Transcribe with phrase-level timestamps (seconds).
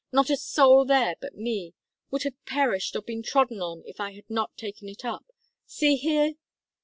[0.11, 1.75] Not a soul there but me.
[2.09, 5.27] Would have perished or been trodden on if I had not taken it up.
[5.67, 6.33] See here!"